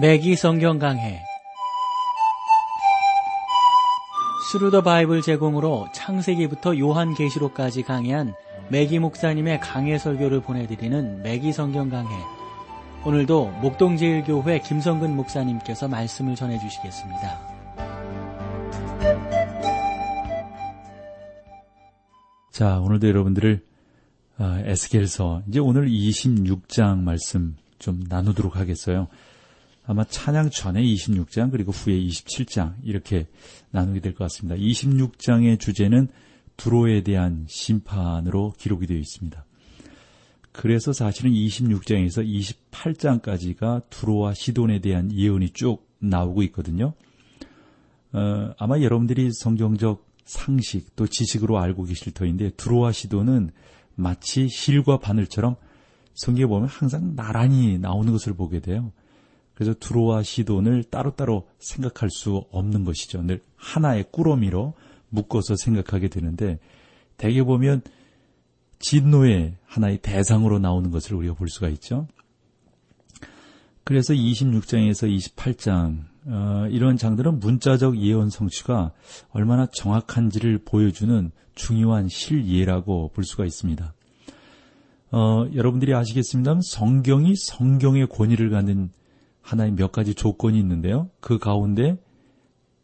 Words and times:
매기 0.00 0.36
성경 0.36 0.78
강해 0.78 1.22
Thru 4.50 4.67
the 4.67 4.80
Bible 4.82 5.20
제공으로 5.20 5.86
창세기부터 5.92 6.78
요한계시록까지 6.78 7.82
강해한 7.82 8.32
매기 8.70 8.98
목사님의 8.98 9.60
강해 9.60 9.98
설교를 9.98 10.40
보내드리는 10.40 11.22
매기 11.22 11.52
성경 11.52 11.90
강해 11.90 12.08
오늘도 13.04 13.50
목동제일교회 13.60 14.60
김성근 14.60 15.14
목사님께서 15.14 15.88
말씀을 15.88 16.36
전해주시겠습니다. 16.36 17.52
자, 22.50 22.78
오늘도 22.78 23.08
여러분들을 23.08 23.62
아, 24.38 24.62
에스겔서 24.64 25.42
이제 25.48 25.58
오늘 25.58 25.90
26장 25.90 27.00
말씀 27.00 27.56
좀 27.78 28.02
나누도록 28.08 28.56
하겠어요. 28.56 29.08
아마 29.84 30.04
찬양 30.04 30.50
전에 30.50 30.82
26장 30.82 31.50
그리고 31.50 31.72
후에 31.72 31.98
27장 31.98 32.74
이렇게 32.82 33.26
나누게 33.70 34.00
될 34.00 34.14
것 34.14 34.24
같습니다. 34.24 34.54
26장의 34.56 35.58
주제는 35.58 36.08
두로에 36.56 37.02
대한 37.02 37.46
심판으로 37.48 38.54
기록이 38.58 38.86
되어 38.86 38.98
있습니다. 38.98 39.44
그래서 40.52 40.92
사실은 40.92 41.32
26장에서 41.32 42.24
28장까지가 42.70 43.84
두로와 43.90 44.34
시돈에 44.34 44.80
대한 44.80 45.10
예언이 45.12 45.50
쭉 45.50 45.88
나오고 45.98 46.42
있거든요. 46.44 46.92
어, 48.12 48.52
아마 48.58 48.80
여러분들이 48.80 49.30
성경적 49.32 50.06
상식 50.24 50.94
또 50.94 51.06
지식으로 51.06 51.58
알고 51.58 51.84
계실 51.84 52.12
터인데 52.12 52.50
두로와 52.50 52.92
시돈은 52.92 53.50
마치 53.94 54.48
실과 54.48 54.98
바늘처럼 54.98 55.56
성경에 56.14 56.46
보면 56.46 56.68
항상 56.68 57.16
나란히 57.16 57.78
나오는 57.78 58.12
것을 58.12 58.34
보게 58.34 58.60
돼요. 58.60 58.92
그래서 59.62 59.78
두로와 59.78 60.24
시돈을 60.24 60.82
따로따로 60.84 61.46
생각할 61.60 62.10
수 62.10 62.44
없는 62.50 62.84
것이죠. 62.84 63.22
늘 63.22 63.40
하나의 63.54 64.06
꾸러미로 64.10 64.74
묶어서 65.08 65.54
생각하게 65.54 66.08
되는데 66.08 66.58
대개 67.16 67.44
보면 67.44 67.82
진노의 68.80 69.54
하나의 69.64 69.98
대상으로 69.98 70.58
나오는 70.58 70.90
것을 70.90 71.14
우리가 71.14 71.34
볼 71.34 71.48
수가 71.48 71.68
있죠. 71.68 72.08
그래서 73.84 74.14
26장에서 74.14 75.08
28장 75.08 76.06
어, 76.24 76.66
이런 76.68 76.96
장들은 76.96 77.38
문자적 77.38 77.98
예언 77.98 78.30
성취가 78.30 78.90
얼마나 79.30 79.66
정확한지를 79.66 80.58
보여주는 80.64 81.30
중요한 81.54 82.08
실예라고 82.08 83.12
볼 83.14 83.22
수가 83.22 83.44
있습니다. 83.44 83.94
어, 85.12 85.46
여러분들이 85.54 85.94
아시겠습니다만 85.94 86.62
성경이 86.62 87.36
성경의 87.36 88.08
권위를 88.08 88.50
갖는 88.50 88.90
하나의 89.42 89.72
몇 89.72 89.92
가지 89.92 90.14
조건이 90.14 90.58
있는데요. 90.58 91.10
그 91.20 91.38
가운데 91.38 91.98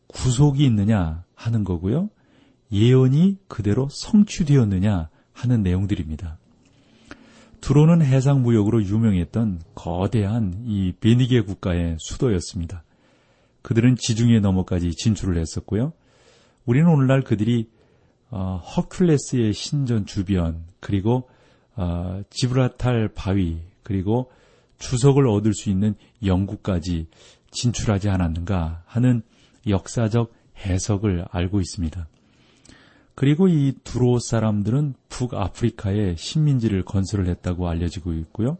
구속이 0.09 0.65
있느냐 0.65 1.25
하는 1.34 1.65
거고요. 1.65 2.11
예언이 2.73 3.39
그대로 3.48 3.89
성취되었느냐 3.91 5.09
하는 5.33 5.62
내용들입니다. 5.62 6.39
두로는 7.61 8.03
해상 8.03 8.42
무역으로 8.42 8.84
유명했던 8.84 9.62
거대한 9.75 10.62
이 10.65 10.92
베니게 11.00 11.42
국가의 11.42 11.97
수도였습니다. 11.98 12.84
그들은 13.62 13.97
지중해 13.97 14.41
너머까지 14.41 14.93
진출을 14.93 15.39
했었고요. 15.39 15.93
우리는 16.65 16.89
오늘날 16.89 17.22
그들이 17.22 17.69
어, 18.31 18.61
허큘레스의 18.65 19.55
신전 19.55 20.06
주변 20.06 20.65
그리고 20.81 21.28
어, 21.77 22.22
지브라탈 22.31 23.09
바위 23.15 23.61
그리고 23.83 24.31
주석을 24.79 25.27
얻을 25.27 25.55
수 25.55 25.71
있는 25.71 25.95
영국까지 26.25 27.07
진출하지 27.51 28.09
않았는가 28.09 28.83
하는 28.87 29.22
역사적 29.66 30.33
해석을 30.59 31.27
알고 31.31 31.61
있습니다. 31.61 32.09
그리고 33.15 33.49
이 33.49 33.75
두로 33.83 34.21
사람들은 34.21 34.94
북아프리카에 35.09 36.15
식민지를 36.17 36.84
건설을 36.84 37.27
했다고 37.27 37.69
알려지고 37.69 38.12
있고요. 38.15 38.59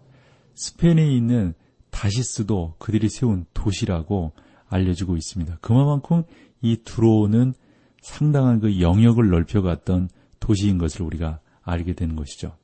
스페인에 0.55 1.07
있는 1.15 1.55
다시스도 1.91 2.75
그들이 2.78 3.09
세운 3.09 3.47
도시라고 3.55 4.33
알려지고 4.69 5.17
있습니다. 5.17 5.59
그만큼 5.61 6.25
이 6.61 6.77
두로는 6.77 7.55
상당한 8.03 8.59
그 8.59 8.81
영역을 8.81 9.28
넓혀갔던 9.28 10.09
도시인 10.41 10.78
것을 10.78 11.03
우리가 11.03 11.41
알게 11.62 11.95
되는 11.95 12.17
것이죠. 12.17 12.57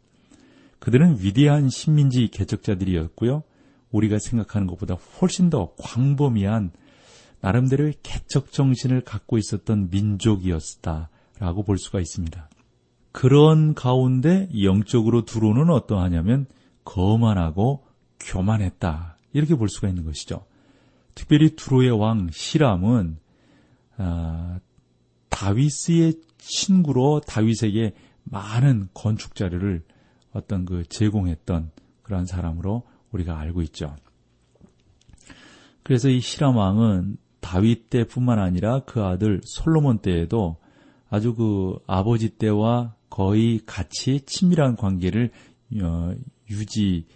그들은 0.84 1.16
위대한 1.20 1.70
식민지 1.70 2.28
개척자들이었고요. 2.28 3.42
우리가 3.90 4.18
생각하는 4.18 4.66
것보다 4.66 4.96
훨씬 5.18 5.48
더 5.48 5.72
광범위한 5.78 6.72
나름대로의 7.40 7.94
개척 8.02 8.52
정신을 8.52 9.00
갖고 9.00 9.38
있었던 9.38 9.88
민족이었다라고 9.88 11.62
볼 11.64 11.78
수가 11.78 12.00
있습니다. 12.00 12.50
그런 13.12 13.72
가운데 13.72 14.50
영적으로 14.62 15.24
두로는 15.24 15.70
어떠하냐면 15.70 16.44
거만하고 16.84 17.86
교만했다 18.20 19.16
이렇게 19.32 19.54
볼 19.54 19.70
수가 19.70 19.88
있는 19.88 20.04
것이죠. 20.04 20.44
특별히 21.14 21.56
두로의 21.56 21.92
왕 21.92 22.28
시람은 22.30 23.16
아, 23.96 24.58
다윗의 25.30 26.20
친구로 26.36 27.22
다윗에게 27.26 27.94
많은 28.24 28.88
건축 28.92 29.34
자료를 29.34 29.82
어떤 30.34 30.66
그 30.66 30.84
제공했던 30.84 31.70
그러한 32.02 32.26
사람으로 32.26 32.82
우리가 33.12 33.38
알고 33.38 33.62
있죠. 33.62 33.96
그래서 35.82 36.10
이 36.10 36.20
시람 36.20 36.56
왕은 36.56 37.16
다윗 37.40 37.88
때뿐만 37.88 38.38
아니라 38.38 38.80
그 38.80 39.02
아들 39.02 39.40
솔로몬 39.44 39.98
때에도 39.98 40.56
아주 41.08 41.34
그 41.34 41.78
아버지 41.86 42.30
때와 42.30 42.94
거의 43.08 43.60
같이 43.64 44.20
친밀한 44.26 44.76
관계를 44.76 45.30
어, 45.82 46.14
유지 46.50 47.06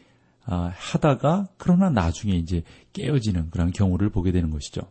아, 0.44 0.70
하다가 0.74 1.48
그러나 1.58 1.90
나중에 1.90 2.34
이제 2.34 2.62
깨어지는 2.92 3.50
그런 3.50 3.70
경우를 3.70 4.08
보게 4.10 4.32
되는 4.32 4.50
것이죠. 4.50 4.82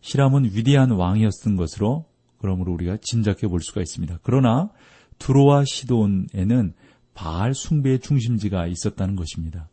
시람은 0.00 0.44
위대한 0.44 0.90
왕이었던 0.90 1.56
것으로 1.56 2.06
그러므로 2.38 2.72
우리가 2.72 2.96
짐작해 3.02 3.46
볼 3.46 3.60
수가 3.60 3.82
있습니다. 3.82 4.20
그러나 4.22 4.70
두로와 5.18 5.64
시돈에는 5.66 6.74
바알 7.14 7.54
숭배의 7.54 8.00
중심지가 8.00 8.66
있었다는 8.66 9.16
것입니다. 9.16 9.68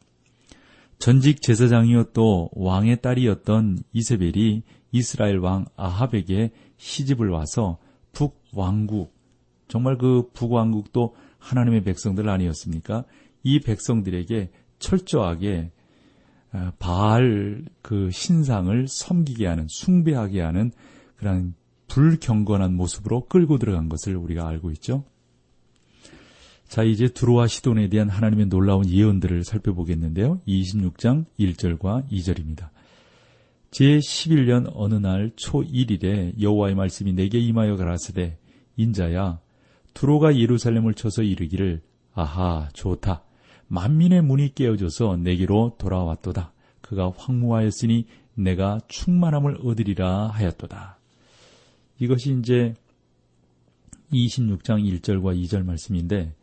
전직 1.00 1.42
제사장이었또 1.42 2.50
왕의 2.53 3.02
딸이었던 3.02 3.80
이세벨이 3.94 4.64
이스라엘 4.92 5.38
왕 5.38 5.66
아합에게 5.75 6.52
시집을 6.78 7.30
와서 7.30 7.78
북왕국, 8.14 9.14
정말 9.68 9.98
그 9.98 10.30
북왕국도 10.34 11.16
하나님의 11.38 11.84
백성들 11.84 12.28
아니었습니까? 12.30 13.06
이 13.44 13.59
백성들에게 13.59 14.50
철저하게 14.80 15.72
아, 16.52 16.72
바알 16.80 17.66
그 17.81 18.09
신상을 18.12 18.88
섬기게 18.88 19.46
하는 19.46 19.68
숭배하게 19.69 20.42
하는 20.42 20.72
그런 21.18 21.54
불경건한 21.88 22.74
모습으로 22.74 23.28
끌고 23.28 23.58
들어간 23.58 23.90
것을 23.90 24.16
우리가 24.16 24.48
알고 24.48 24.72
있죠. 24.72 25.04
자, 26.67 26.83
이제 26.83 27.07
두로와 27.07 27.47
시돈에 27.47 27.88
대한 27.89 28.09
하나님의 28.09 28.47
놀라운 28.47 28.88
예언들을 28.88 29.44
살펴보겠는데요. 29.44 30.41
26장 30.47 31.25
1절과 31.39 32.09
2절입니다. 32.09 32.69
제11년 33.72 34.72
어느 34.73 34.95
날 34.95 35.31
초 35.35 35.61
1일에 35.61 36.39
여호와의 36.41 36.75
말씀이 36.75 37.13
내게 37.13 37.39
임하여 37.39 37.75
가라사대 37.75 38.38
인자야 38.77 39.39
두로가 39.94 40.38
예루살렘을 40.38 40.94
쳐서 40.94 41.22
이르기를 41.22 41.81
아하 42.13 42.69
좋다 42.73 43.24
만민의 43.68 44.21
문이 44.21 44.56
깨어져서 44.56 45.18
내게로 45.18 45.75
돌아왔도다. 45.77 46.53
그가 46.81 47.12
황무하였으니 47.18 48.06
내가 48.36 48.80
충만함을 48.88 49.59
얻으리라 49.63 50.27
하였도다. 50.27 50.97
이것이 52.00 52.38
이제 52.39 52.74
26장 54.13 54.81
1절과 54.83 55.38
2절 55.44 55.65
말씀인데 55.65 56.33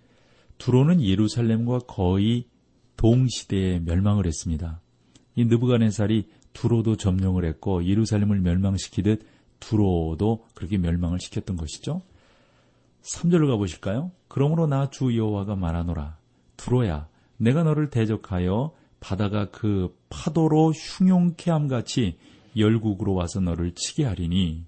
두로는 0.64 1.02
예루살렘과 1.02 1.80
거의 1.80 2.46
동시대에 2.96 3.80
멸망을 3.80 4.26
했습니다. 4.26 4.80
이 5.34 5.44
느부갓네살이 5.44 6.26
두로도 6.54 6.96
점령을 6.96 7.44
했고 7.44 7.84
예루살렘을 7.84 8.40
멸망시키듯 8.40 9.26
두로도 9.60 10.46
그렇게 10.54 10.78
멸망을 10.78 11.20
시켰던 11.20 11.58
것이죠. 11.58 12.00
3절로 13.02 13.46
가보실까요? 13.50 14.10
그러므로 14.26 14.66
나 14.66 14.88
주 14.88 15.14
여호와가 15.14 15.54
말하노라. 15.54 16.16
두로야 16.56 17.08
내가 17.36 17.62
너를 17.62 17.90
대적하여 17.90 18.72
바다가 19.00 19.50
그 19.50 19.94
파도로 20.08 20.72
흉용케 20.72 21.50
함 21.50 21.68
같이 21.68 22.16
열국으로 22.56 23.12
와서 23.12 23.38
너를 23.38 23.72
치게 23.74 24.06
하리니 24.06 24.64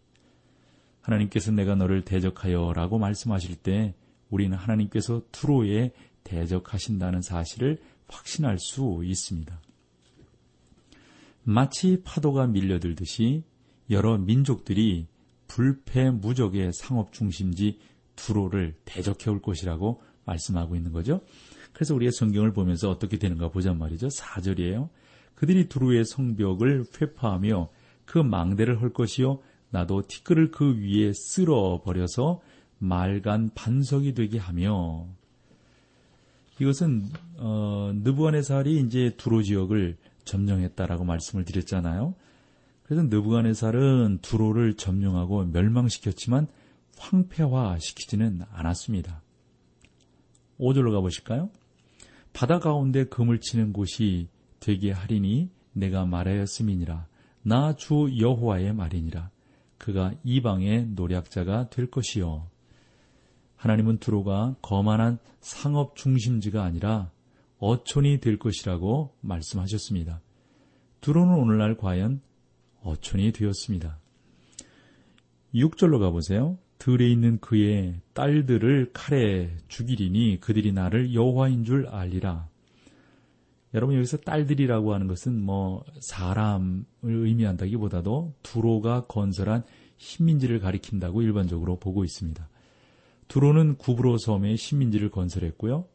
하나님께서 1.00 1.52
내가 1.52 1.74
너를 1.74 2.04
대적하여라고 2.04 2.98
말씀하실 2.98 3.56
때 3.56 3.94
우리는 4.30 4.56
하나님께서 4.56 5.22
두로에 5.32 5.92
대적하신다는 6.24 7.22
사실을 7.22 7.78
확신할 8.08 8.58
수 8.58 9.02
있습니다. 9.04 9.60
마치 11.44 12.02
파도가 12.02 12.48
밀려들듯이 12.48 13.44
여러 13.90 14.18
민족들이 14.18 15.06
불패무적의 15.46 16.72
상업 16.72 17.12
중심지 17.12 17.78
두로를 18.16 18.74
대적해 18.84 19.30
올 19.30 19.40
것이라고 19.40 20.02
말씀하고 20.24 20.74
있는 20.74 20.90
거죠. 20.92 21.20
그래서 21.72 21.94
우리가 21.94 22.10
성경을 22.12 22.52
보면서 22.52 22.90
어떻게 22.90 23.18
되는가 23.18 23.50
보잔 23.50 23.78
말이죠. 23.78 24.08
4절이에요. 24.08 24.88
그들이 25.34 25.68
두루의 25.68 26.04
성벽을 26.04 26.86
회파하며 27.00 27.68
그 28.04 28.18
망대를 28.18 28.80
헐 28.80 28.92
것이요 28.92 29.40
나도 29.70 30.06
티끌을 30.08 30.50
그 30.50 30.78
위에 30.78 31.12
쓸어 31.12 31.82
버려서 31.84 32.40
말간 32.78 33.50
반석이 33.54 34.14
되게 34.14 34.38
하며 34.38 35.06
이것은 36.58 37.10
어, 37.38 37.92
느부갓네살이 37.94 38.80
이제 38.80 39.14
두로 39.16 39.42
지역을 39.42 39.96
점령했다라고 40.24 41.04
말씀을 41.04 41.44
드렸잖아요. 41.44 42.14
그래서 42.82 43.02
느부갓네살은 43.02 44.18
두로를 44.22 44.74
점령하고 44.74 45.44
멸망시켰지만 45.44 46.46
황폐화시키지는 46.98 48.42
않았습니다. 48.50 49.22
5절로 50.58 50.92
가보실까요? 50.92 51.50
바다 52.32 52.58
가운데 52.58 53.04
금을 53.04 53.40
치는 53.40 53.72
곳이 53.72 54.28
되게 54.60 54.92
하리니 54.92 55.50
내가 55.72 56.06
말하였음이니라. 56.06 57.06
나 57.42 57.74
주 57.76 58.10
여호와의 58.18 58.72
말이니라. 58.72 59.30
그가 59.78 60.12
이방의 60.24 60.88
노략자가 60.88 61.68
될 61.70 61.90
것이요. 61.90 62.48
하나님은 63.56 63.98
두로가 63.98 64.56
거만한 64.62 65.18
상업 65.40 65.96
중심지가 65.96 66.62
아니라 66.62 67.10
어촌이 67.58 68.20
될 68.20 68.38
것이라고 68.38 69.14
말씀하셨습니다. 69.20 70.20
두로는 71.00 71.34
오늘날 71.34 71.76
과연 71.76 72.20
어촌이 72.82 73.32
되었습니다. 73.32 73.98
6절로 75.54 75.98
가보세요. 75.98 76.58
들에 76.78 77.10
있는 77.10 77.38
그의 77.40 78.00
딸들을 78.12 78.90
칼에 78.92 79.56
죽이리니 79.68 80.38
그들이 80.40 80.72
나를 80.72 81.14
여호와인 81.14 81.64
줄 81.64 81.86
알리라. 81.86 82.48
여러분 83.74 83.96
여기서 83.96 84.18
딸들이라고 84.18 84.94
하는 84.94 85.06
것은 85.06 85.42
뭐 85.42 85.84
사람을 86.00 86.84
의미한다기보다도 87.02 88.34
두로가 88.42 89.06
건설한 89.06 89.64
식민지를 89.96 90.60
가리킨다고 90.60 91.22
일반적으로 91.22 91.78
보고 91.78 92.04
있습니다. 92.04 92.48
두로는 93.28 93.76
구브로 93.76 94.18
섬에 94.18 94.56
식민지를 94.56 95.10
건설했고요. 95.10 95.86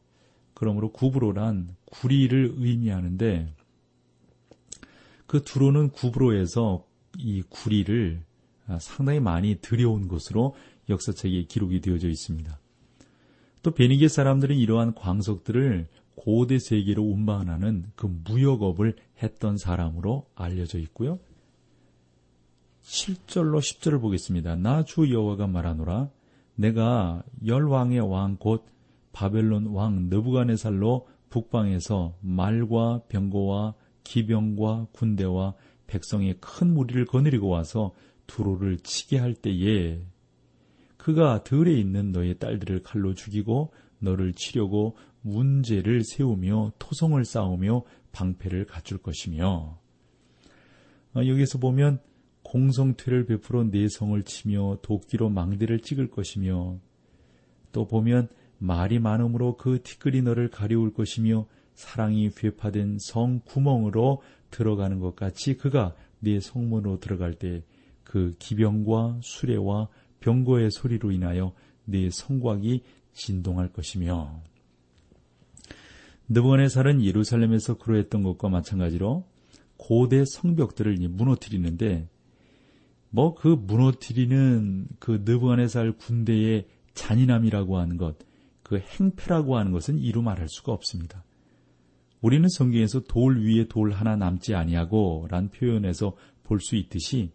그러므로 0.53 0.91
구브로란 0.91 1.75
구리를 1.85 2.53
의미하는데 2.57 3.53
그 5.25 5.43
두로는 5.43 5.89
구브로에서 5.89 6.85
이 7.17 7.41
구리를 7.49 8.23
상당히 8.79 9.19
많이 9.19 9.55
들여온 9.61 10.07
것으로 10.07 10.55
역사책에 10.89 11.43
기록이 11.43 11.81
되어져 11.81 12.09
있습니다. 12.09 12.59
또 13.63 13.71
베니게 13.71 14.07
사람들은 14.07 14.55
이러한 14.55 14.95
광석들을 14.95 15.87
고대 16.15 16.59
세계로 16.59 17.01
운반하는 17.03 17.85
그 17.95 18.07
무역업을 18.25 18.95
했던 19.23 19.57
사람으로 19.57 20.27
알려져 20.35 20.77
있고요. 20.79 21.19
7절로 22.83 23.59
10절을 23.59 24.01
보겠습니다. 24.01 24.55
나 24.55 24.83
주 24.83 25.11
여호와가 25.11 25.47
말하노라 25.47 26.09
내가 26.55 27.23
열 27.45 27.65
왕의 27.65 27.99
왕 27.99 28.37
곧 28.37 28.65
바벨론 29.11 29.67
왕 29.67 30.09
느부갓네살로 30.09 31.07
북방에서 31.29 32.15
말과 32.21 33.01
병거와 33.07 33.73
기병과 34.03 34.87
군대와 34.91 35.55
백성의 35.87 36.37
큰 36.39 36.73
무리를 36.73 37.05
거느리고 37.05 37.47
와서 37.47 37.93
두로를 38.27 38.77
치게 38.79 39.17
할 39.17 39.33
때에 39.33 40.01
그가 40.97 41.43
들에 41.43 41.73
있는 41.73 42.11
너의 42.11 42.37
딸들을 42.37 42.83
칼로 42.83 43.13
죽이고 43.13 43.73
너를 43.99 44.33
치려고 44.33 44.95
문제를 45.21 46.03
세우며 46.03 46.73
토성을 46.79 47.23
쌓으며 47.25 47.83
방패를 48.11 48.65
갖출 48.65 48.97
것이며. 48.97 49.77
어, 51.13 51.25
여기서 51.25 51.59
보면 51.59 51.99
공성퇴를 52.51 53.25
베풀어 53.25 53.63
내성을 53.63 54.21
치며 54.23 54.77
도끼로 54.81 55.29
망대를 55.29 55.79
찍을 55.79 56.09
것이며 56.09 56.79
또 57.71 57.87
보면 57.87 58.27
말이 58.57 58.99
많음으로 58.99 59.57
그 59.57 59.81
티끌이 59.81 60.21
너를 60.21 60.49
가려울 60.49 60.93
것이며 60.93 61.47
사랑이 61.73 62.29
회파된 62.43 62.97
성 62.99 63.41
구멍으로 63.45 64.21
들어가는 64.49 64.99
것 64.99 65.15
같이 65.15 65.55
그가 65.55 65.95
네 66.19 66.39
성문으로 66.39 66.99
들어갈 66.99 67.33
때 67.33 67.63
그 68.11 68.35
기병과 68.39 69.21
수레와 69.23 69.87
병거의 70.19 70.69
소리로 70.71 71.11
인하여 71.11 71.53
네 71.85 72.09
성곽이 72.11 72.83
진동할 73.13 73.71
것이며. 73.71 74.41
느부갓네살은 76.27 77.05
예루살렘에서 77.05 77.77
그러했던 77.77 78.23
것과 78.23 78.49
마찬가지로 78.49 79.25
고대 79.77 80.25
성벽들을 80.25 80.97
무너뜨리는데 81.09 82.09
뭐 83.11 83.35
그 83.35 83.47
무너뜨리는 83.49 84.87
그 84.99 85.21
느부갓네살 85.25 85.93
군대의 85.93 86.67
잔인함이라고 86.93 87.77
하는 87.77 87.97
것, 87.97 88.17
그 88.63 88.79
행패라고 88.79 89.57
하는 89.57 89.71
것은 89.71 89.99
이루 89.99 90.21
말할 90.21 90.47
수가 90.49 90.71
없습니다. 90.71 91.23
우리는 92.21 92.47
성경에서 92.49 93.01
돌 93.01 93.43
위에 93.43 93.67
돌 93.67 93.91
하나 93.91 94.15
남지 94.15 94.55
아니하고 94.55 95.27
란 95.29 95.49
표현에서 95.49 96.15
볼 96.43 96.59
수 96.59 96.75
있듯이 96.75 97.31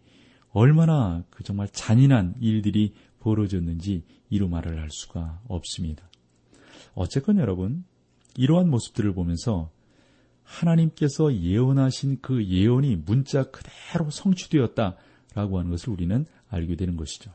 얼마나 0.51 1.23
그 1.29 1.43
정말 1.43 1.67
잔인한 1.69 2.35
일들이 2.39 2.93
벌어졌는지 3.19 4.03
이루 4.29 4.47
말을 4.47 4.79
할 4.79 4.89
수가 4.91 5.41
없습니다. 5.47 6.09
어쨌건 6.93 7.37
여러분, 7.37 7.83
이러한 8.35 8.69
모습들을 8.69 9.13
보면서 9.13 9.71
하나님께서 10.43 11.35
예언하신 11.35 12.19
그 12.21 12.45
예언이 12.45 12.95
문자 13.05 13.43
그대로 13.43 14.09
성취되었다 14.09 14.95
라고 15.37 15.59
하는 15.59 15.69
것을 15.69 15.89
우리는 15.93 16.25
알게 16.49 16.75
되는 16.75 16.97
것이죠. 16.97 17.31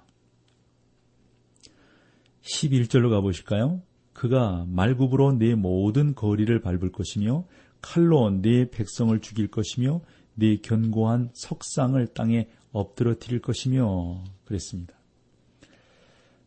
11절로 2.43 3.11
가보실까요? 3.11 3.81
그가 4.13 4.67
말굽으로 4.69 5.35
내 5.35 5.55
모든 5.55 6.17
거리를 6.17 6.61
밟을 6.61 6.91
것이며 6.91 7.45
칼로 7.81 8.29
내 8.31 8.69
백성을 8.69 9.17
죽일 9.21 9.47
것이며 9.47 10.01
내 10.35 10.57
견고한 10.57 11.31
석상을 11.35 12.05
땅에 12.09 12.49
엎드러뜨릴 12.73 13.41
것이며 13.41 14.25
그랬습니다. 14.47 14.95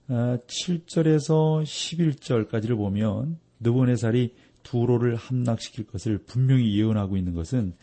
7절에서 0.09 1.61
아, 1.61 1.63
11절까지를 1.63 2.75
보면 2.75 3.39
느보네살이 3.61 4.35
두로를 4.63 5.15
함락시킬 5.15 5.87
것을 5.87 6.17
분명히 6.17 6.77
예언하고 6.77 7.15
있는 7.15 7.33
것은 7.33 7.75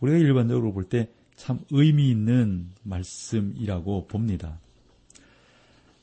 우리가 0.00 0.18
일반적으로 0.18 0.74
볼 0.74 0.90
때 0.90 1.08
참 1.36 1.60
의미 1.70 2.10
있는 2.10 2.70
말씀이라고 2.82 4.06
봅니다. 4.06 4.58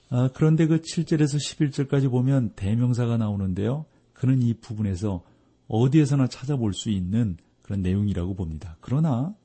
아, 0.09 0.29
그런데 0.33 0.67
그 0.67 0.79
7절에서 0.79 1.37
11절까지 1.37 2.09
보면 2.09 2.53
대명사가 2.55 3.17
나오는데요. 3.17 3.85
그는 4.13 4.41
이 4.41 4.53
부분에서 4.53 5.23
어디에서나 5.67 6.27
찾아볼 6.27 6.73
수 6.73 6.89
있는 6.89 7.37
그런 7.63 7.81
내용이라고 7.81 8.35
봅니다. 8.35 8.77
그러나 8.79 9.35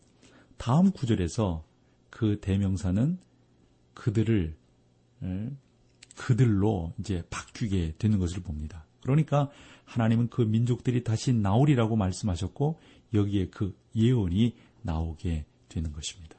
다음 0.58 0.90
구절에서 0.92 1.64
그 2.10 2.38
대명사는 2.40 3.18
그들을 3.94 4.54
그들로 6.16 6.92
이제 6.98 7.22
바뀌게 7.30 7.94
되는 7.98 8.18
것을 8.18 8.42
봅니다. 8.42 8.84
그러니까 9.02 9.50
하나님은 9.84 10.28
그 10.28 10.42
민족들이 10.42 11.02
다시 11.02 11.32
나오리라고 11.32 11.96
말씀하셨고 11.96 12.78
여기에 13.14 13.48
그 13.48 13.74
예언이 13.96 14.54
나오게 14.82 15.46
되는 15.68 15.92
것입니다. 15.92 16.36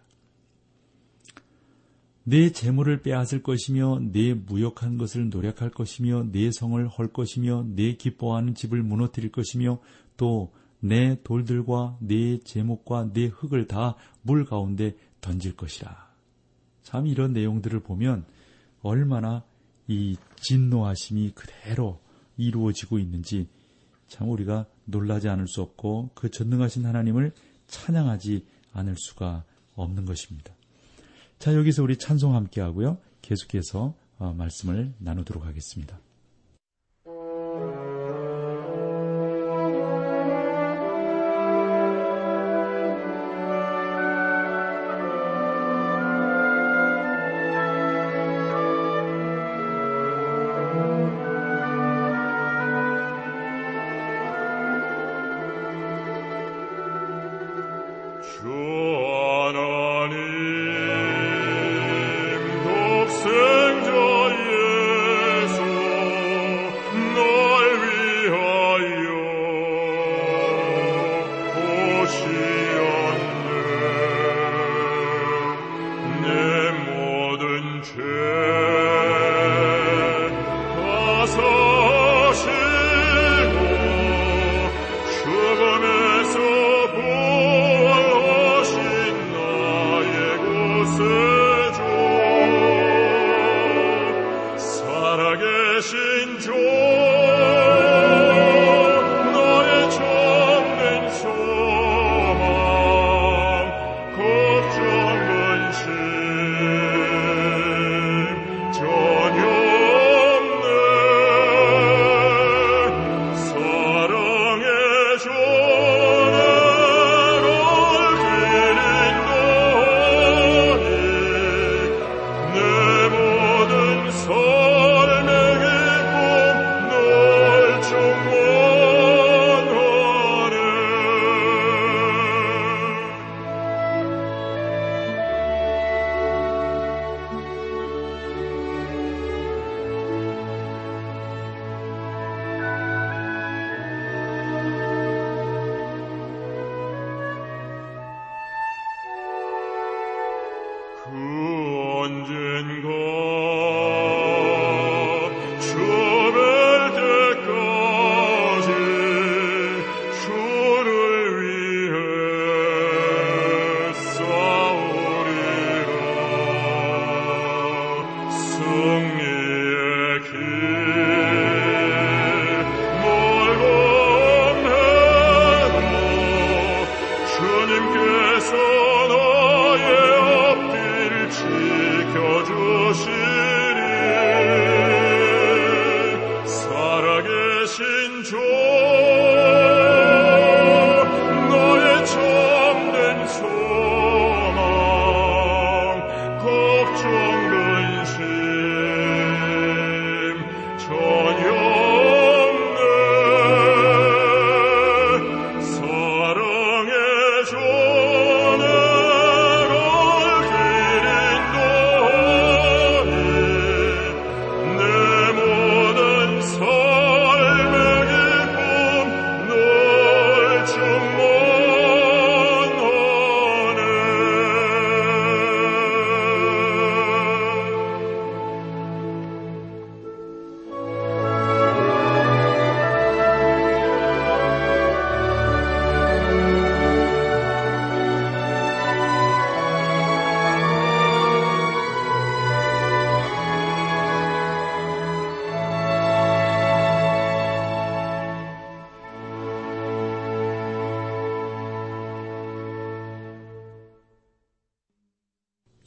내 2.23 2.51
재물을 2.51 3.01
빼앗을 3.01 3.41
것이며 3.41 3.99
내 4.11 4.33
무역한 4.33 4.97
것을 4.97 5.29
노력할 5.29 5.71
것이며 5.71 6.27
내 6.31 6.51
성을 6.51 6.87
헐 6.87 7.11
것이며 7.11 7.65
내 7.75 7.95
기뻐하는 7.95 8.53
집을 8.53 8.83
무너뜨릴 8.83 9.31
것이며 9.31 9.79
또 10.17 10.51
내 10.79 11.21
돌들과 11.23 11.97
내 11.99 12.39
제목과 12.39 13.11
내 13.13 13.25
흙을 13.25 13.67
다 13.67 13.95
물 14.21 14.45
가운데 14.45 14.95
던질 15.21 15.55
것이라. 15.55 16.09
참 16.83 17.07
이런 17.07 17.33
내용들을 17.33 17.79
보면 17.81 18.25
얼마나 18.81 19.43
이 19.87 20.17
진노하심이 20.37 21.31
그대로 21.31 21.99
이루어지고 22.37 22.99
있는지 22.99 23.47
참 24.07 24.29
우리가 24.29 24.65
놀라지 24.85 25.29
않을 25.29 25.47
수 25.47 25.61
없고 25.61 26.11
그 26.15 26.29
전능하신 26.29 26.85
하나님을 26.85 27.33
찬양하지 27.67 28.45
않을 28.73 28.95
수가 28.97 29.43
없는 29.75 30.05
것입니다. 30.05 30.53
자, 31.39 31.55
여기서 31.55 31.83
우리 31.83 31.97
찬송 31.97 32.35
함께 32.35 32.61
하고요. 32.61 32.97
계속해서 33.21 33.95
어, 34.17 34.33
말씀을 34.33 34.93
나누도록 34.97 35.45
하겠습니다. 35.45 35.99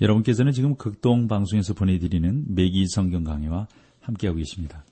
여러분께서는 0.01 0.53
지금 0.53 0.75
극동 0.77 1.29
방송에서 1.29 1.75
보내드리는 1.75 2.45
매기 2.49 2.87
성경 2.89 3.25
강해와 3.25 3.69
함께하고 4.01 4.39
계십니다. 4.39 4.85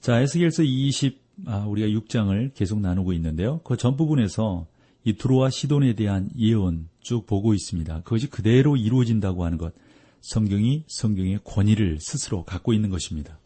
자, 0.00 0.20
에스겔서 0.20 0.62
20, 0.62 1.20
아, 1.46 1.64
우리가 1.66 1.88
6장을 1.88 2.54
계속 2.54 2.80
나누고 2.80 3.12
있는데요. 3.14 3.60
그 3.64 3.76
전 3.76 3.96
부분에서 3.96 4.66
이 5.04 5.14
두로와 5.14 5.50
시돈에 5.50 5.94
대한 5.94 6.30
예언 6.38 6.88
쭉 7.00 7.26
보고 7.26 7.54
있습니다. 7.54 8.02
그것이 8.02 8.28
그대로 8.28 8.76
이루어진다고 8.76 9.44
하는 9.44 9.56
것, 9.56 9.72
성경이 10.20 10.84
성경의 10.88 11.40
권위를 11.44 11.98
스스로 12.00 12.44
갖고 12.44 12.74
있는 12.74 12.90
것입니다. 12.90 13.38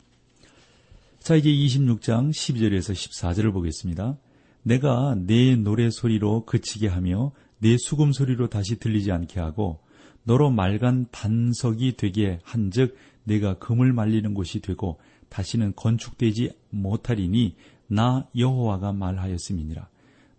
자, 1.20 1.36
이제 1.36 1.48
26장 1.48 2.30
12절에서 2.30 2.92
14절을 2.92 3.52
보겠습니다. 3.52 4.18
내가 4.62 5.14
내 5.16 5.54
노래 5.54 5.90
소리로 5.90 6.44
그치게 6.44 6.88
하며 6.88 7.32
내 7.58 7.76
수금 7.78 8.12
소리로 8.12 8.48
다시 8.48 8.78
들리지 8.78 9.12
않게 9.12 9.38
하고 9.38 9.80
너로 10.24 10.50
맑은 10.50 11.06
반석이 11.12 11.96
되게 11.96 12.40
한즉 12.42 12.96
내가 13.24 13.58
금을 13.58 13.92
말리는 13.92 14.34
곳이 14.34 14.60
되고 14.60 14.98
다시는 15.28 15.74
건축되지 15.76 16.52
못하리니 16.70 17.56
나 17.86 18.28
여호와가 18.36 18.92
말하였음이니라. 18.92 19.88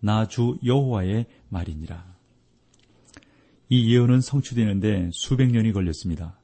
나 0.01 0.27
주 0.27 0.58
여호와의 0.63 1.25
말이니라. 1.50 2.15
이 3.70 3.94
예언은 3.94 4.22
성취되는데 4.22 5.10
수백 5.13 5.51
년이 5.51 5.72
걸렸습니다. 5.74 6.39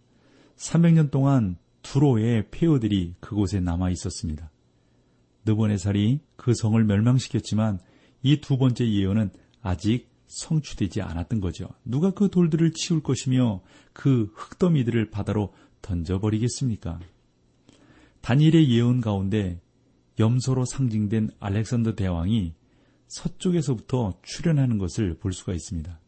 300년 0.57 1.11
동안 1.11 1.57
두로의 1.83 2.47
폐허들이 2.51 3.15
그곳에 3.19 3.59
남아 3.59 3.89
있었습니다. 3.91 4.51
느보네살이 5.45 6.19
그 6.35 6.53
성을 6.53 6.83
멸망시켰지만 6.83 7.79
이 8.23 8.39
두 8.39 8.57
번째 8.57 8.87
예언은 8.87 9.31
아직 9.61 10.10
성취되지 10.31 11.01
않았던 11.01 11.41
거죠. 11.41 11.67
누가 11.83 12.11
그 12.11 12.29
돌들을 12.29 12.71
치울 12.73 13.03
것이며 13.03 13.61
그 13.93 14.31
흙더미들을 14.35 15.09
바다로 15.11 15.53
던져버리겠습니까? 15.81 16.99
다니엘의 18.21 18.69
예언 18.69 19.01
가운데 19.01 19.59
염소로 20.19 20.65
상징된 20.65 21.31
알렉산더 21.39 21.95
대왕이 21.95 22.53
서쪽에서부터 23.07 24.19
출현하는 24.23 24.77
것을 24.77 25.17
볼 25.17 25.33
수가 25.33 25.53
있습니다. 25.53 25.99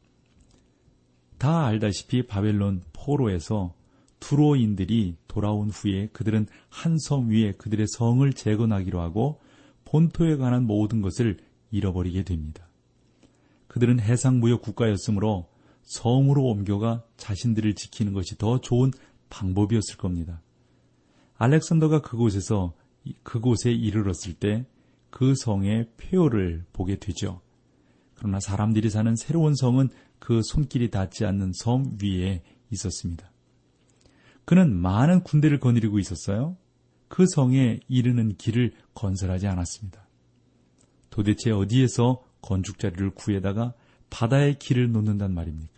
다 1.37 1.65
알다시피 1.65 2.27
바벨론 2.27 2.81
포로에서 2.93 3.73
두로인들이 4.19 5.17
돌아온 5.27 5.69
후에 5.69 6.07
그들은 6.13 6.47
한 6.69 6.97
섬 6.97 7.29
위에 7.29 7.53
그들의 7.53 7.87
성을 7.89 8.31
재건하기로 8.31 9.01
하고 9.01 9.41
본토에 9.83 10.37
관한 10.37 10.65
모든 10.65 11.01
것을 11.01 11.39
잃어버리게 11.71 12.23
됩니다. 12.23 12.69
그들은 13.73 13.99
해상 13.99 14.39
무역 14.39 14.61
국가였으므로 14.61 15.49
성으로 15.81 16.45
옮겨가 16.45 17.03
자신들을 17.17 17.73
지키는 17.73 18.13
것이 18.13 18.37
더 18.37 18.61
좋은 18.61 18.91
방법이었을 19.29 19.97
겁니다. 19.97 20.41
알렉산더가 21.37 22.01
그곳에서 22.01 22.73
그곳에 23.23 23.71
이르렀을 23.71 24.33
때 24.33 24.65
그 25.13 25.35
성의 25.35 25.87
폐허를 25.95 26.65
보게 26.73 26.97
되죠. 26.97 27.39
그러나 28.15 28.39
사람들이 28.39 28.89
사는 28.89 29.15
새로운 29.15 29.53
성은 29.53 29.89
그 30.17 30.41
손길이 30.43 30.89
닿지 30.89 31.23
않는 31.23 31.51
섬 31.53 31.99
위에 32.01 32.41
있었습니다. 32.71 33.31
그는 34.43 34.75
많은 34.75 35.21
군대를 35.21 35.59
거느리고 35.59 35.99
있었어요. 35.99 36.57
그 37.09 37.27
성에 37.27 37.79
이르는 37.87 38.37
길을 38.37 38.73
건설하지 38.95 39.45
않았습니다. 39.45 40.07
도대체 41.11 41.51
어디에서 41.51 42.23
건축 42.43 42.77
자리를 42.77 43.09
구해다가 43.11 43.73
바다에 44.11 44.53
길을 44.59 44.91
놓는단 44.91 45.33
말입니까? 45.33 45.73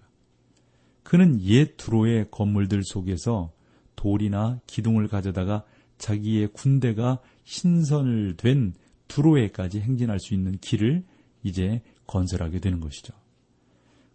그는 1.04 1.40
옛 1.42 1.78
두로의 1.78 2.28
건물들 2.32 2.82
속에서 2.84 3.54
돌이나 3.96 4.60
기둥을 4.68 5.08
가져다가 5.08 5.64
자기의 5.98 6.50
군대가 6.52 7.20
신선을 7.44 8.36
된 8.36 8.74
두로에까지 9.08 9.80
행진할 9.80 10.20
수 10.20 10.34
있는 10.34 10.58
길을 10.60 11.06
이제 11.44 11.82
건설하게 12.08 12.60
되는 12.60 12.80
것이죠. 12.80 13.14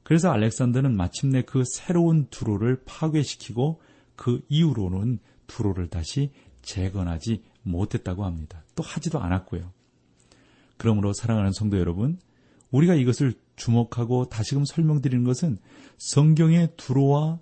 그래서 0.02 0.30
알렉산더는 0.30 0.96
마침내 0.96 1.42
그 1.42 1.62
새로운 1.64 2.26
두로를 2.30 2.82
파괴시키고 2.84 3.80
그 4.16 4.42
이후로는 4.48 5.20
두로를 5.46 5.88
다시 5.88 6.32
재건하지 6.62 7.42
못했다고 7.62 8.24
합니다. 8.24 8.64
또 8.74 8.82
하지도 8.82 9.20
않았고요. 9.20 9.72
그러므로 10.76 11.12
사랑하는 11.12 11.52
성도 11.52 11.78
여러분, 11.78 12.18
우리가 12.70 12.94
이것을 12.94 13.34
주목하고 13.56 14.28
다시금 14.28 14.64
설명드리는 14.64 15.24
것은 15.24 15.58
성경의 15.98 16.70
두로와 16.76 17.40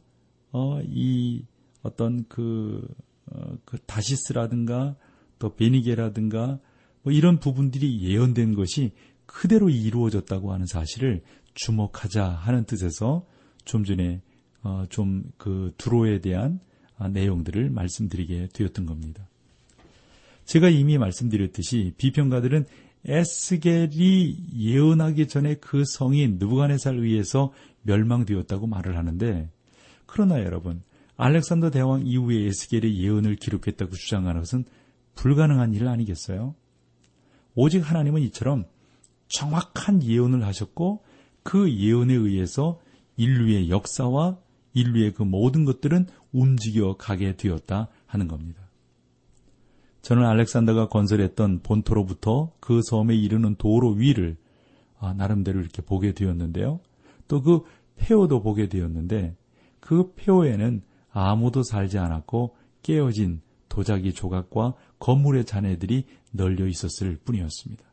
어, 0.52 0.80
이 0.82 1.44
어떤 1.82 2.25
그, 2.28 2.87
어, 3.26 3.56
그 3.64 3.78
다시스라든가 3.87 4.97
또 5.38 5.54
베니게라든가 5.54 6.58
뭐 7.02 7.12
이런 7.12 7.38
부분들이 7.38 8.02
예언된 8.02 8.54
것이 8.54 8.92
그대로 9.26 9.68
이루어졌다고 9.68 10.52
하는 10.52 10.66
사실을 10.66 11.23
주목하자 11.54 12.25
하는 12.25 12.64
뜻에서 12.64 13.26
좀 13.64 13.85
전에 13.85 14.23
어, 14.62 14.85
좀 14.88 15.25
그 15.37 15.73
두로에 15.78 16.20
대한 16.20 16.61
아, 16.97 17.08
내용들을 17.08 17.70
말씀드리게 17.70 18.49
되었던 18.52 18.87
겁니다. 18.87 19.28
제가 20.44 20.68
이미 20.68 20.99
말씀드렸듯이 20.99 21.94
비평가들은 21.97 22.66
에스겔이 23.05 24.37
예언하기 24.57 25.28
전에 25.28 25.55
그 25.55 25.85
성이 25.87 26.28
느부갓네살 26.28 26.97
의해서 26.97 27.52
멸망되었다고 27.83 28.67
말을 28.67 28.97
하는데 28.97 29.50
그러나 30.07 30.40
여러분 30.40 30.83
알렉산더 31.17 31.71
대왕 31.71 32.07
이후에 32.07 32.47
에스겔의 32.47 32.99
예언을 32.99 33.37
기록했다고 33.37 33.93
주장하는 33.93 34.40
것은 34.40 34.64
불가능한 35.14 35.75
일 35.75 35.88
아니겠어요? 35.88 36.55
오직 37.55 37.81
하나님은 37.81 38.23
이처럼 38.23 38.67
정확한 39.28 40.02
예언을 40.02 40.45
하셨고 40.47 41.05
그 41.43 41.73
예언에 41.73 42.14
의해서 42.14 42.81
인류의 43.17 43.69
역사와 43.71 44.38
인류의 44.75 45.14
그 45.14 45.23
모든 45.25 45.64
것들은 45.64 46.07
움직여 46.33 46.97
가게 46.97 47.37
되었다 47.37 47.88
하는 48.07 48.28
겁니다. 48.28 48.67
저는 50.02 50.25
알렉산더가 50.25 50.88
건설했던 50.88 51.61
본토로부터 51.62 52.52
그 52.61 52.81
섬에 52.83 53.14
이르는 53.14 53.57
도로 53.57 53.90
위를 53.90 54.37
아, 54.99 55.12
나름대로 55.12 55.61
이렇게 55.61 55.83
보게 55.83 56.12
되었는데요. 56.12 56.80
또 57.28 57.43
그 57.43 57.63
폐허도 57.99 58.41
보게 58.43 58.69
되었는데 58.69 59.37
그 59.80 60.13
폐허에는 60.15 60.82
아무도 61.11 61.63
살지 61.63 61.99
않았고 61.99 62.56
깨어진 62.82 63.43
도자기 63.69 64.13
조각과 64.15 64.75
건물의 64.99 65.45
잔해들이 65.45 66.06
널려 66.32 66.67
있었을 66.67 67.19
뿐이었습니다. 67.25 67.84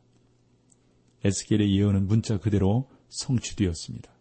에스겔의 1.23 1.75
예언은 1.75 2.07
문자 2.07 2.37
그대로 2.37 2.89
성취되었습니다. 3.09 4.11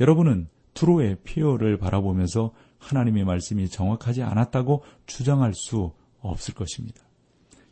여러분은 0.00 0.48
투로의 0.74 1.18
폐허를 1.24 1.78
바라보면서 1.78 2.52
하나님의 2.78 3.24
말씀이 3.24 3.68
정확하지 3.68 4.22
않았다고 4.22 4.82
주장할 5.06 5.54
수 5.54 5.92
없을 6.20 6.54
것입니다. 6.54 7.05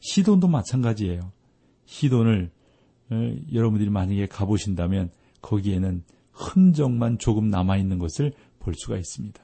시돈도 0.05 0.49
마찬가지예요. 0.49 1.33
시돈을 1.87 2.51
어, 3.11 3.37
여러분들이 3.53 3.91
만약에 3.91 4.27
가보신다면 4.27 5.11
거기에는 5.41 6.05
흔적만 6.33 7.19
조금 7.19 7.49
남아있는 7.49 7.99
것을 7.99 8.33
볼 8.59 8.75
수가 8.75 8.99
있습니다. 8.99 9.43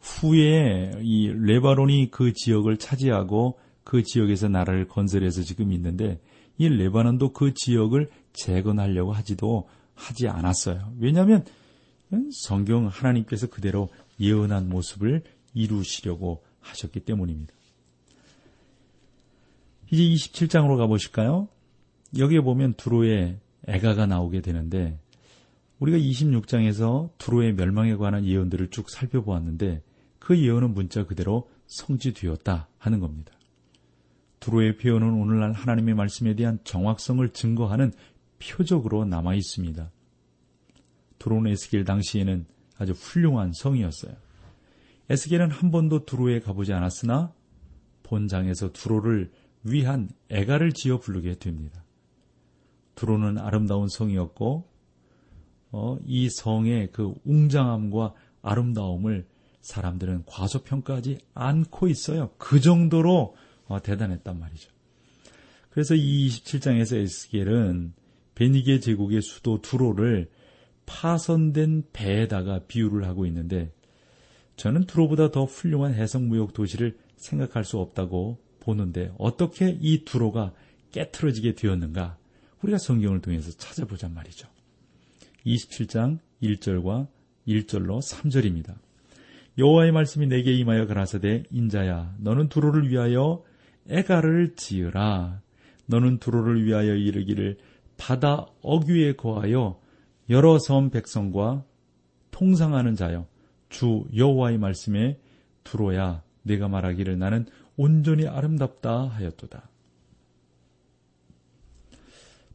후에 0.00 0.92
이 1.02 1.28
레바논이 1.28 2.10
그 2.10 2.32
지역을 2.32 2.78
차지하고 2.78 3.58
그 3.84 4.02
지역에서 4.02 4.48
나라를 4.48 4.88
건설해서 4.88 5.42
지금 5.42 5.72
있는데 5.72 6.18
이 6.56 6.68
레바논도 6.68 7.34
그 7.34 7.52
지역을 7.54 8.10
재건하려고 8.32 9.12
하지도 9.12 9.68
하지 9.94 10.26
않았어요. 10.26 10.94
왜냐하면 10.98 11.44
성경 12.32 12.86
하나님께서 12.86 13.48
그대로 13.48 13.90
예언한 14.20 14.70
모습을 14.70 15.22
이루시려고 15.52 16.42
하셨기 16.60 17.00
때문입니다. 17.00 17.57
이제 19.90 20.02
27장으로 20.02 20.76
가보실까요? 20.76 21.48
여기에 22.18 22.40
보면 22.40 22.74
두로의 22.74 23.38
애가가 23.66 24.06
나오게 24.06 24.40
되는데 24.40 24.98
우리가 25.78 25.98
26장에서 25.98 27.10
두로의 27.18 27.54
멸망에 27.54 27.96
관한 27.96 28.24
예언들을 28.24 28.70
쭉 28.70 28.90
살펴보았는데 28.90 29.82
그 30.18 30.38
예언은 30.38 30.74
문자 30.74 31.04
그대로 31.04 31.48
성취되었다 31.66 32.68
하는 32.78 33.00
겁니다. 33.00 33.32
두로의 34.40 34.76
표현은 34.76 35.08
오늘날 35.08 35.52
하나님의 35.52 35.94
말씀에 35.94 36.34
대한 36.34 36.58
정확성을 36.64 37.28
증거하는 37.30 37.92
표적으로 38.38 39.04
남아 39.04 39.34
있습니다. 39.34 39.90
두로는 41.18 41.50
에스겔 41.52 41.84
당시에는 41.84 42.46
아주 42.78 42.92
훌륭한 42.92 43.52
성이었어요. 43.52 44.14
에스겔은 45.10 45.50
한 45.50 45.70
번도 45.70 46.04
두로에 46.04 46.40
가보지 46.40 46.72
않았으나 46.72 47.32
본장에서 48.04 48.72
두로를 48.72 49.30
위한 49.62 50.10
애가를 50.28 50.72
지어 50.72 50.98
부르게 50.98 51.34
됩니다. 51.34 51.84
두로는 52.94 53.38
아름다운 53.38 53.88
성이었고 53.88 54.68
어, 55.70 55.98
이 56.04 56.28
성의 56.30 56.90
그 56.92 57.14
웅장함과 57.24 58.14
아름다움을 58.42 59.26
사람들은 59.60 60.24
과소평가하지 60.26 61.18
않고 61.34 61.88
있어요. 61.88 62.30
그 62.38 62.60
정도로 62.60 63.36
어, 63.66 63.82
대단했단 63.82 64.38
말이죠. 64.38 64.70
그래서 65.70 65.94
이 65.94 66.28
27장에서 66.28 66.96
에스겔은 66.96 67.92
베니게 68.34 68.80
제국의 68.80 69.20
수도 69.22 69.60
두로를 69.60 70.30
파선된 70.86 71.84
배에다가 71.92 72.60
비유를 72.66 73.06
하고 73.06 73.26
있는데 73.26 73.72
저는 74.56 74.84
두로보다 74.84 75.30
더 75.30 75.44
훌륭한 75.44 75.94
해성무역 75.94 76.52
도시를 76.54 76.96
생각할 77.16 77.64
수 77.64 77.78
없다고 77.78 78.38
보는데 78.68 79.10
어떻게 79.16 79.78
이 79.80 80.04
두로가 80.04 80.52
깨트러지게 80.92 81.54
되었는가 81.54 82.18
우리가 82.60 82.76
성경을 82.76 83.22
통해서 83.22 83.50
찾아보잔 83.52 84.12
말이죠. 84.12 84.46
27장 85.46 86.18
1절과 86.42 87.06
1절로 87.46 88.02
3절입니다. 88.02 88.74
여호와의 89.56 89.92
말씀이 89.92 90.26
내게 90.26 90.52
임하여 90.52 90.86
가라사대 90.86 91.44
인자야 91.50 92.16
너는 92.18 92.50
두로를 92.50 92.90
위하여 92.90 93.42
애가를 93.88 94.54
지으라 94.54 95.40
너는 95.86 96.18
두로를 96.18 96.66
위하여 96.66 96.94
이르기를 96.94 97.56
바다 97.96 98.46
어귀에 98.60 99.14
거하여 99.14 99.80
여러 100.28 100.58
섬 100.58 100.90
백성과 100.90 101.64
통상하는 102.30 102.94
자여 102.96 103.26
주 103.70 104.04
여호와의 104.14 104.58
말씀에 104.58 105.18
두로야 105.64 106.22
내가 106.42 106.68
말하기를 106.68 107.18
나는 107.18 107.46
온전히 107.78 108.26
아름답다 108.26 109.04
하였도다. 109.06 109.70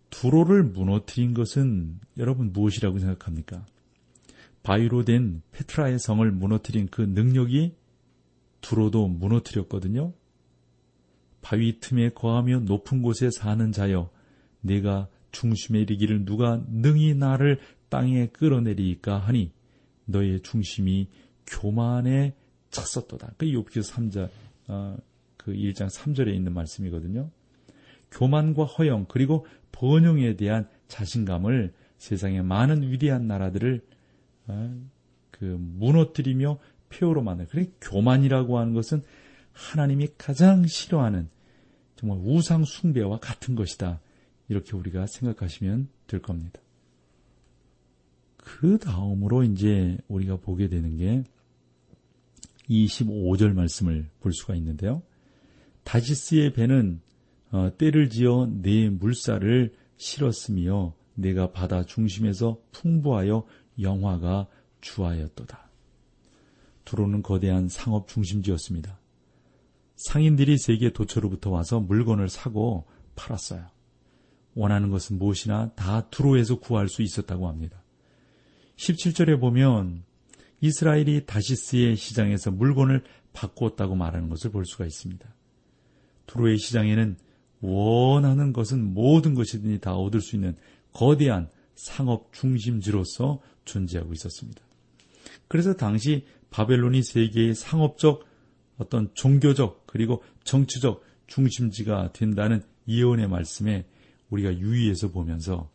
두로를 0.09 0.63
무너뜨린 0.63 1.33
것은 1.33 1.99
여러분 2.17 2.51
무엇이라고 2.51 2.99
생각합니까? 2.99 3.65
바위로 4.61 5.05
된 5.05 5.41
페트라의 5.51 5.97
성을 5.97 6.29
무너뜨린 6.29 6.87
그 6.91 7.01
능력이 7.01 7.73
두로도 8.61 9.07
무너뜨렸거든요. 9.07 10.13
바위 11.41 11.79
틈에 11.79 12.09
거하며 12.09 12.59
높은 12.59 13.01
곳에 13.01 13.29
사는 13.31 13.71
자여 13.71 14.09
내가 14.61 15.07
중심에 15.31 15.79
이르기를 15.81 16.25
누가 16.25 16.61
능히 16.69 17.15
나를 17.15 17.59
땅에 17.89 18.27
끌어내리까 18.27 19.17
하니 19.17 19.51
너의 20.05 20.41
중심이 20.41 21.09
교만에 21.47 22.35
찼었도다. 22.71 23.33
그 23.37 23.45
욥기서 23.45 23.93
3자 23.93 24.29
어, 24.67 24.97
그 25.43 25.53
1장 25.53 25.89
3절에 25.89 26.33
있는 26.33 26.53
말씀이거든요. 26.53 27.29
교만과 28.11 28.65
허영 28.65 29.05
그리고 29.09 29.45
번영에 29.71 30.35
대한 30.35 30.67
자신감을 30.87 31.73
세상의 31.97 32.43
많은 32.43 32.91
위대한 32.91 33.27
나라들을 33.27 33.81
어, 34.47 34.81
그 35.31 35.45
무너뜨리며 35.45 36.59
폐허로 36.89 37.23
만들. 37.23 37.47
그래 37.47 37.67
교만이라고 37.81 38.59
하는 38.59 38.73
것은 38.73 39.01
하나님이 39.51 40.09
가장 40.17 40.65
싫어하는 40.67 41.29
정말 41.95 42.19
우상 42.21 42.63
숭배와 42.65 43.19
같은 43.19 43.55
것이다. 43.55 43.99
이렇게 44.49 44.75
우리가 44.75 45.07
생각하시면 45.07 45.89
될 46.07 46.21
겁니다. 46.21 46.59
그 48.37 48.77
다음으로 48.77 49.43
이제 49.43 49.97
우리가 50.07 50.37
보게 50.37 50.67
되는 50.67 50.97
게 50.97 51.23
25절 52.69 53.53
말씀을 53.53 54.09
볼 54.19 54.33
수가 54.33 54.55
있는데요. 54.55 55.01
다시스의 55.83 56.53
배는 56.53 57.01
어, 57.51 57.71
때를 57.77 58.09
지어 58.09 58.47
내 58.49 58.89
물살을 58.89 59.73
실었으며 59.97 60.95
내가 61.13 61.51
바다 61.51 61.83
중심에서 61.83 62.59
풍부하여 62.71 63.45
영화가 63.79 64.47
주하였도다. 64.81 65.69
두로는 66.85 67.21
거대한 67.21 67.69
상업 67.69 68.07
중심지였습니다. 68.07 68.99
상인들이 69.95 70.57
세계 70.57 70.91
도처로부터 70.91 71.49
와서 71.49 71.79
물건을 71.79 72.29
사고 72.29 72.85
팔았어요. 73.15 73.67
원하는 74.55 74.89
것은 74.89 75.17
무엇이나 75.17 75.71
다 75.75 76.09
두로에서 76.09 76.59
구할 76.59 76.89
수 76.89 77.01
있었다고 77.01 77.47
합니다. 77.47 77.83
17절에 78.75 79.39
보면 79.39 80.03
이스라엘이 80.61 81.25
다시스의 81.25 81.95
시장에서 81.95 82.51
물건을 82.51 83.03
바꾸었다고 83.33 83.95
말하는 83.95 84.29
것을 84.29 84.51
볼 84.51 84.65
수가 84.65 84.85
있습니다. 84.85 85.33
두로의 86.27 86.57
시장에는 86.57 87.17
원하는 87.61 88.53
것은 88.53 88.93
모든 88.93 89.33
것이든지 89.35 89.79
다 89.79 89.93
얻을 89.95 90.21
수 90.21 90.35
있는 90.35 90.55
거대한 90.91 91.49
상업 91.75 92.33
중심지로서 92.33 93.41
존재하고 93.65 94.13
있었습니다. 94.13 94.61
그래서 95.47 95.73
당시 95.73 96.25
바벨론이 96.49 97.03
세계의 97.03 97.55
상업적 97.55 98.25
어떤 98.77 99.09
종교적 99.13 99.85
그리고 99.87 100.23
정치적 100.43 101.03
중심지가 101.27 102.11
된다는 102.11 102.61
예언의 102.87 103.27
말씀에 103.27 103.85
우리가 104.29 104.57
유의해서 104.57 105.09
보면서 105.09 105.69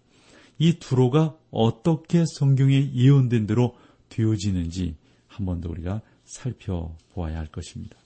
이 0.59 0.79
두로가 0.79 1.37
어떻게 1.51 2.25
성경에 2.27 2.93
예언된 2.93 3.47
대로 3.47 3.77
되어지는지 4.09 4.97
한 5.27 5.47
번 5.47 5.61
더 5.61 5.71
우리가 5.71 6.03
살펴보아야 6.25 7.39
할 7.39 7.47
것입니다. 7.47 7.97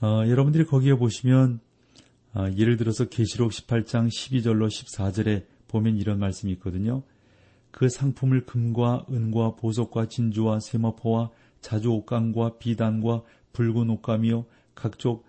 어, 0.00 0.22
여러분들이 0.28 0.64
거기에 0.64 0.94
보시면 0.94 1.58
어, 2.34 2.46
예를 2.56 2.76
들어서 2.76 3.06
계시록 3.06 3.50
18장 3.50 4.08
12절로 4.08 4.68
14절에 4.68 5.46
보면 5.66 5.96
이런 5.96 6.20
말씀이 6.20 6.52
있거든요. 6.52 7.02
그 7.72 7.88
상품을 7.88 8.46
금과 8.46 9.06
은과 9.10 9.56
보석과 9.56 10.06
진주와 10.06 10.60
세마포와 10.60 11.30
자주 11.60 11.90
옷감과 11.90 12.58
비단과 12.58 13.22
붉은 13.52 13.90
옷감이요 13.90 14.46
각종 14.76 15.22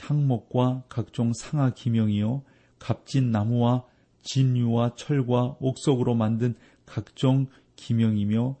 향목과 0.00 0.84
각종 0.88 1.32
상하 1.32 1.70
기명이요 1.70 2.42
값진 2.78 3.32
나무와 3.32 3.84
진유와 4.22 4.94
철과 4.94 5.56
옥석으로 5.58 6.14
만든 6.14 6.54
각종 6.86 7.48
기명이며 7.74 8.56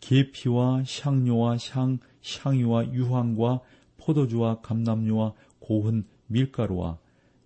계피와 0.00 0.82
향료와 0.82 1.58
향, 1.70 1.98
향유와 2.24 2.92
유황과 2.92 3.60
포도주와 4.00 4.60
감남유와 4.60 5.34
고운 5.60 6.04
밀가루와 6.26 6.98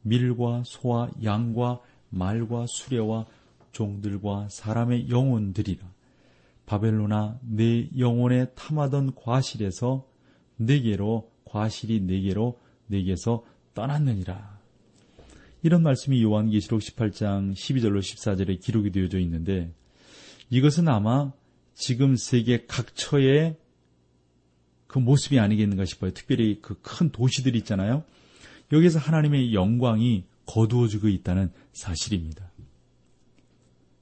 밀과 0.03 0.63
소와 0.65 1.11
양과 1.23 1.81
말과 2.11 2.67
수레와 2.67 3.27
종들과 3.73 4.49
사람의 4.51 5.11
영혼들이라. 5.11 5.85
바벨로나 6.67 7.39
내 7.43 7.89
영혼에 7.99 8.47
탐하던 8.55 9.15
과실에서 9.15 10.07
내게로 10.57 11.31
과실이 11.45 12.01
내게로 12.01 12.59
내게서 12.87 13.45
떠났느니라. 13.75 14.59
이런 15.63 15.83
말씀이 15.83 16.23
요한계시록 16.23 16.81
18장 16.81 17.53
12절로 17.55 17.99
14절에 18.01 18.61
기록이 18.61 18.91
되어져 18.91 19.19
있는데 19.21 19.73
이것은 20.51 20.89
아마 20.89 21.33
지금 21.75 22.17
세계 22.17 22.67
각처의 22.67 23.57
그 24.95 25.01
모습이 25.01 25.41
아니겠는가 25.41 25.87
싶어요. 25.87 26.13
특별히 26.13 26.61
그 26.61 26.77
큰 26.81 27.11
도시들 27.11 27.57
있잖아요. 27.57 28.05
여기서 28.71 29.01
하나님의 29.01 29.53
영광이 29.53 30.23
거두어지고 30.47 31.09
있다는 31.09 31.51
사실입니다. 31.73 32.53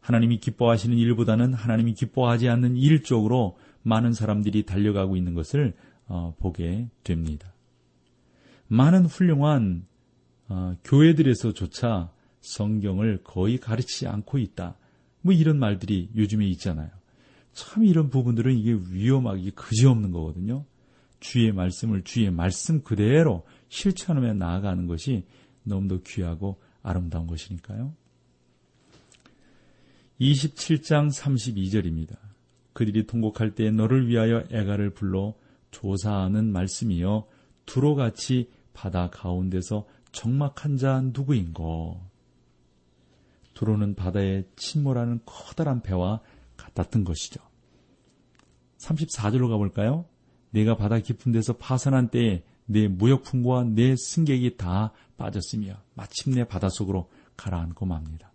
하나님이 0.00 0.36
기뻐하시는 0.36 0.94
일보다는 0.98 1.54
하나님이 1.54 1.94
기뻐하지 1.94 2.50
않는 2.50 2.76
일 2.76 3.02
쪽으로 3.04 3.56
많은 3.82 4.12
사람들이 4.12 4.64
달려가고 4.66 5.16
있는 5.16 5.32
것을 5.32 5.72
어, 6.08 6.34
보게 6.38 6.88
됩니다. 7.04 7.54
많은 8.68 9.06
훌륭한 9.06 9.86
어, 10.48 10.76
교회들에서조차 10.84 12.10
성경을 12.42 13.22
거의 13.24 13.56
가르치지 13.56 14.08
않고 14.08 14.36
있다. 14.36 14.76
뭐 15.22 15.32
이런 15.32 15.58
말들이 15.58 16.10
요즘에 16.14 16.46
있잖아요. 16.48 16.90
참 17.54 17.86
이런 17.86 18.10
부분들은 18.10 18.58
이게 18.58 18.72
위험하기 18.90 19.52
그지없는 19.52 20.10
거거든요. 20.12 20.66
주의 21.22 21.52
말씀을 21.52 22.02
주의 22.02 22.32
말씀 22.32 22.82
그대로 22.82 23.46
실천하며 23.68 24.34
나아가는 24.34 24.88
것이 24.88 25.24
너무도 25.62 26.02
귀하고 26.02 26.60
아름다운 26.82 27.28
것이니까요. 27.28 27.94
27장 30.20 31.16
32절입니다. 31.16 32.16
그들이 32.72 33.06
통곡할 33.06 33.54
때 33.54 33.70
너를 33.70 34.08
위하여 34.08 34.44
애가를 34.50 34.90
불러 34.90 35.34
조사하는 35.70 36.52
말씀이여 36.52 37.28
두로같이 37.66 38.50
바다 38.72 39.08
가운데서 39.08 39.86
적막한 40.10 40.76
자 40.76 41.00
누구인고 41.02 42.00
두로는 43.54 43.94
바다에 43.94 44.42
침몰하는 44.56 45.20
커다란 45.24 45.82
배와 45.82 46.20
같았던 46.56 47.04
것이죠. 47.04 47.40
34절로 48.78 49.48
가볼까요? 49.48 50.06
내가 50.52 50.76
바다 50.76 50.98
깊은 50.98 51.32
데서 51.32 51.54
파산한 51.54 52.08
때에 52.08 52.44
내 52.66 52.88
무역품과 52.88 53.64
내 53.64 53.96
승객이 53.96 54.56
다 54.56 54.92
빠졌으며 55.16 55.74
마침내 55.94 56.44
바닷속으로 56.44 57.10
가라앉고 57.36 57.86
맙니다. 57.86 58.30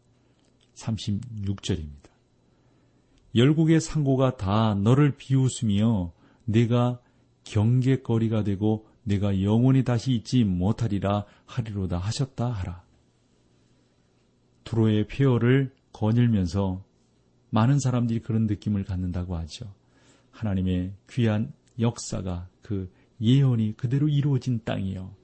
36절입니다. 0.76 2.08
열국의 3.36 3.80
상고가 3.80 4.36
다 4.36 4.76
너를 4.76 5.16
비웃으며 5.16 6.12
내가 6.46 7.00
경계거리가 7.44 8.44
되고 8.44 8.88
내가 9.04 9.42
영원히 9.42 9.84
다시 9.84 10.14
잊지 10.14 10.44
못하리라 10.44 11.26
하리로다 11.46 11.98
하셨다 11.98 12.52
하라. 12.52 12.84
두로의 14.64 15.08
폐허를 15.08 15.74
거닐면서 15.94 16.84
많은 17.50 17.80
사람들이 17.80 18.20
그런 18.20 18.48
느낌을 18.48 18.84
갖는다고 18.84 19.38
하죠. 19.38 19.72
하나님의 20.32 20.94
귀한 21.10 21.54
역사가 21.80 22.50
그 22.62 22.92
예언이 23.22 23.76
그대로 23.78 24.08
이루어진 24.08 24.62
땅이요. 24.64 25.16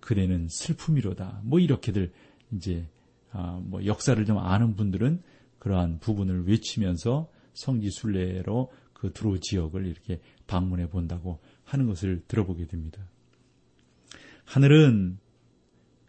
그대는 0.00 0.48
슬픔이로다. 0.48 1.42
뭐 1.44 1.58
이렇게들 1.58 2.12
이제 2.52 2.86
아, 3.32 3.60
뭐 3.62 3.84
역사를 3.84 4.22
좀 4.24 4.38
아는 4.38 4.74
분들은 4.74 5.22
그러한 5.58 6.00
부분을 6.00 6.46
외치면서 6.48 7.30
성지 7.52 7.90
순례로 7.90 8.72
그 8.92 9.12
두로 9.12 9.38
지역을 9.38 9.86
이렇게 9.86 10.20
방문해 10.46 10.88
본다고 10.88 11.40
하는 11.64 11.86
것을 11.86 12.22
들어보게 12.26 12.66
됩니다. 12.66 13.08
하늘은 14.44 15.18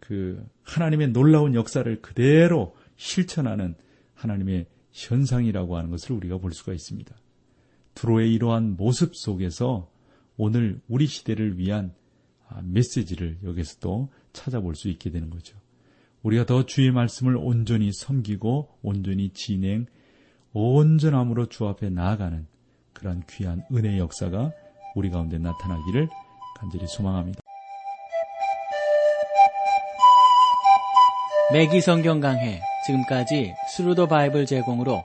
그 0.00 0.44
하나님의 0.62 1.12
놀라운 1.12 1.54
역사를 1.54 2.02
그대로 2.02 2.74
실천하는 2.96 3.76
하나님의 4.14 4.66
현상이라고 4.90 5.76
하는 5.76 5.90
것을 5.90 6.12
우리가 6.16 6.38
볼 6.38 6.52
수가 6.52 6.72
있습니다. 6.72 7.14
두로의 7.94 8.32
이러한 8.32 8.76
모습 8.76 9.14
속에서 9.16 9.90
오늘 10.36 10.80
우리 10.88 11.06
시대를 11.06 11.58
위한 11.58 11.94
아, 12.48 12.60
메시지를 12.62 13.38
여기서 13.44 13.76
또 13.80 14.10
찾아볼 14.32 14.74
수 14.74 14.88
있게 14.88 15.10
되는 15.10 15.30
거죠. 15.30 15.56
우리가 16.22 16.46
더 16.46 16.64
주의 16.64 16.90
말씀을 16.90 17.36
온전히 17.36 17.92
섬기고 17.92 18.78
온전히 18.82 19.30
진행, 19.30 19.86
온전함으로 20.52 21.46
주 21.46 21.66
앞에 21.66 21.90
나아가는 21.90 22.46
그러한 22.92 23.24
귀한 23.28 23.64
은혜의 23.72 23.98
역사가 23.98 24.52
우리 24.94 25.10
가운데 25.10 25.38
나타나기를 25.38 26.08
간절히 26.56 26.86
소망합니다. 26.86 27.40
매기 31.52 31.80
성경 31.80 32.20
강해 32.20 32.62
지금까지 32.86 33.52
Thru 33.68 33.90
the 33.90 34.06
Bible 34.06 34.46
제공으로 34.46 35.04